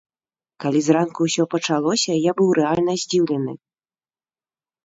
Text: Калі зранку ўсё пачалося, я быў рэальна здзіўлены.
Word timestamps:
Калі 0.63 0.79
зранку 0.85 1.27
ўсё 1.27 1.43
пачалося, 1.53 2.11
я 2.21 2.31
быў 2.39 2.49
рэальна 2.61 2.93
здзіўлены. 3.03 3.53